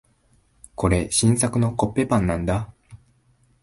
[0.73, 2.73] これ、新作のコッペパンなんだ。